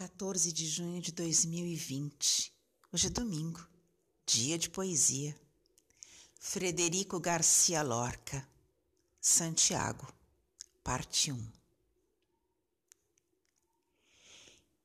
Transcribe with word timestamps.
14 0.00 0.50
de 0.50 0.66
junho 0.66 0.98
de 0.98 1.12
2020. 1.12 2.50
Hoje 2.90 3.08
é 3.08 3.10
domingo, 3.10 3.68
dia 4.24 4.56
de 4.56 4.70
poesia. 4.70 5.38
Frederico 6.38 7.20
Garcia 7.20 7.82
Lorca, 7.82 8.48
Santiago, 9.20 10.10
parte 10.82 11.30
1. 11.30 11.52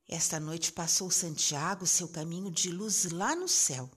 Esta 0.06 0.38
noite 0.38 0.74
passou 0.74 1.10
Santiago 1.10 1.88
seu 1.88 2.10
caminho 2.10 2.52
de 2.52 2.70
luz 2.70 3.06
lá 3.06 3.38
no 3.38 3.48
céu. 3.48 3.90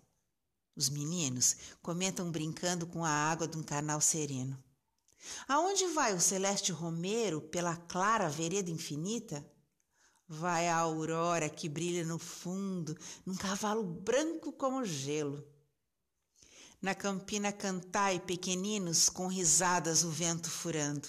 Os 0.76 0.88
meninos 0.88 1.56
comentam 1.82 2.30
brincando 2.30 2.86
com 2.86 3.04
a 3.04 3.10
água 3.10 3.48
de 3.48 3.58
um 3.58 3.62
canal 3.64 4.00
sereno. 4.00 4.56
Aonde 5.48 5.84
vai 5.88 6.14
o 6.14 6.20
celeste 6.20 6.70
Romero 6.70 7.40
pela 7.40 7.76
clara 7.76 8.28
vereda 8.28 8.70
infinita? 8.70 9.44
Vai 10.30 10.68
a 10.68 10.76
aurora 10.76 11.48
que 11.48 11.70
brilha 11.70 12.04
no 12.04 12.18
fundo, 12.18 12.94
num 13.24 13.34
cavalo 13.34 13.82
branco 13.82 14.52
como 14.52 14.84
gelo. 14.84 15.42
Na 16.82 16.94
campina 16.94 17.50
cantai 17.50 18.20
pequeninos, 18.20 19.08
com 19.08 19.26
risadas 19.26 20.04
o 20.04 20.10
vento 20.10 20.50
furando. 20.50 21.08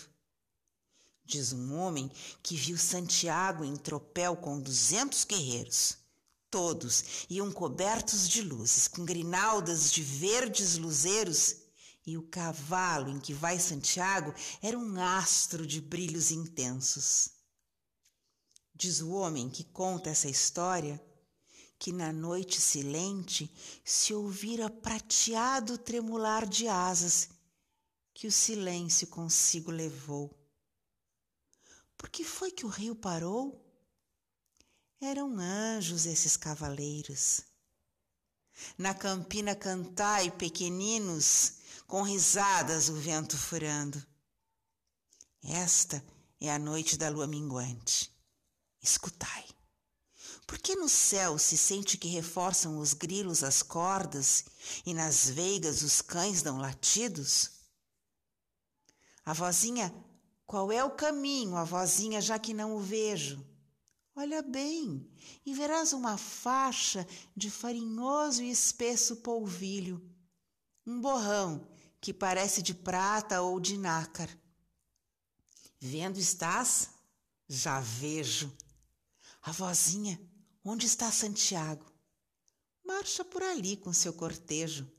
Diz 1.26 1.52
um 1.52 1.76
homem 1.76 2.10
que 2.42 2.56
viu 2.56 2.78
Santiago 2.78 3.66
em 3.66 3.76
tropel 3.76 4.38
com 4.38 4.58
duzentos 4.58 5.26
guerreiros. 5.26 5.98
Todos 6.50 7.26
iam 7.30 7.52
cobertos 7.52 8.28
de 8.28 8.42
luzes, 8.42 8.88
com 8.88 9.04
grinaldas 9.04 9.92
de 9.92 10.02
verdes 10.02 10.78
luzeiros, 10.78 11.58
e 12.06 12.18
o 12.18 12.24
cavalo 12.24 13.10
em 13.10 13.20
que 13.20 13.34
vai 13.34 13.60
Santiago 13.60 14.34
era 14.62 14.80
um 14.80 15.00
astro 15.00 15.68
de 15.68 15.82
brilhos 15.82 16.32
intensos. 16.32 17.39
Diz 18.80 19.02
o 19.02 19.10
homem 19.10 19.50
que 19.50 19.66
conta 19.66 20.10
essa 20.10 20.30
história 20.30 21.04
que 21.78 21.92
na 21.92 22.14
noite 22.14 22.62
silente 22.62 23.54
se 23.84 24.14
ouvira 24.14 24.70
prateado 24.70 25.78
tremular 25.78 26.48
de 26.48 26.66
asas 26.70 27.28
que 28.14 28.26
o 28.26 28.32
silêncio 28.32 29.06
consigo 29.08 29.70
levou. 29.70 30.34
Por 31.98 32.10
que 32.10 32.24
foi 32.24 32.52
que 32.52 32.66
o 32.66 32.70
rio 32.70 32.96
parou? 32.96 33.62
Eram 35.02 35.38
anjos 35.38 36.06
esses 36.06 36.38
cavaleiros. 36.38 37.42
Na 38.78 38.94
campina 38.94 39.54
cantai, 39.56 40.32
pequeninos, 40.32 41.56
com 41.86 42.02
risadas 42.02 42.88
o 42.88 42.96
vento 42.96 43.38
furando. 43.38 44.02
Esta 45.44 46.02
é 46.40 46.50
a 46.50 46.58
noite 46.58 46.98
da 46.98 47.10
lua 47.10 47.28
minguante. 47.28 48.18
Escutai. 48.82 49.46
Por 50.48 50.58
que 50.58 50.76
no 50.76 50.90
céu 50.90 51.38
se 51.38 51.58
sente 51.58 51.98
que 51.98 52.08
reforçam 52.08 52.80
os 52.80 52.94
grilos 52.94 53.44
as 53.44 53.62
cordas 53.62 54.46
e 54.86 54.94
nas 54.94 55.30
veigas 55.30 55.84
os 55.84 56.02
cães 56.02 56.42
dão 56.42 56.58
latidos? 56.58 57.52
A 59.24 59.34
vozinha, 59.34 59.94
qual 60.46 60.72
é 60.72 60.84
o 60.84 60.96
caminho, 60.96 61.56
a 61.56 61.64
vozinha, 61.64 62.20
já 62.20 62.40
que 62.40 62.54
não 62.54 62.76
o 62.76 62.80
vejo? 62.80 63.46
Olha 64.16 64.42
bem, 64.42 65.08
e 65.46 65.54
verás 65.54 65.94
uma 65.94 66.18
faixa 66.18 67.08
de 67.38 67.52
farinhoso 67.52 68.42
e 68.42 68.50
espesso 68.50 69.18
polvilho, 69.18 70.02
um 70.86 71.00
borrão 71.00 71.70
que 72.02 72.12
parece 72.12 72.62
de 72.62 72.74
prata 72.74 73.42
ou 73.42 73.60
de 73.60 73.78
nácar. 73.78 74.30
Vendo 75.80 76.18
estás? 76.18 76.90
Já 77.48 77.80
vejo. 77.80 78.52
A 79.42 79.52
vozinha, 79.52 80.20
onde 80.64 80.86
está 80.86 81.12
Santiago? 81.12 81.86
Marcha 82.86 83.24
por 83.24 83.42
ali 83.42 83.78
com 83.78 83.94
seu 83.94 84.12
cortejo, 84.14 84.92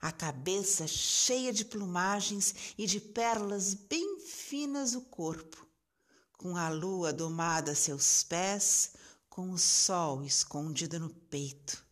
a 0.00 0.12
cabeça 0.12 0.86
cheia 0.86 1.52
de 1.52 1.64
plumagens 1.64 2.74
e 2.76 2.86
de 2.86 3.00
pérolas 3.00 3.72
bem 3.72 4.20
finas 4.20 4.94
o 4.94 5.00
corpo, 5.02 5.66
com 6.36 6.56
a 6.56 6.68
lua 6.68 7.12
domada 7.12 7.72
a 7.72 7.74
seus 7.74 8.22
pés, 8.22 8.92
com 9.30 9.50
o 9.50 9.58
sol 9.58 10.22
escondido 10.22 11.00
no 11.00 11.08
peito. 11.08 11.84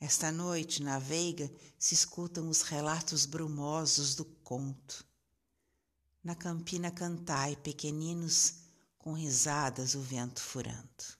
Esta 0.00 0.30
noite, 0.30 0.82
na 0.82 0.98
veiga, 0.98 1.52
se 1.78 1.92
escutam 1.92 2.48
os 2.48 2.62
relatos 2.62 3.26
brumosos 3.26 4.14
do 4.14 4.24
conto. 4.24 5.04
Na 6.22 6.34
campina 6.34 6.90
cantai, 6.90 7.56
pequeninos, 7.56 8.67
com 8.98 9.12
risadas 9.12 9.94
o 9.94 10.00
vento 10.00 10.40
furando. 10.40 11.17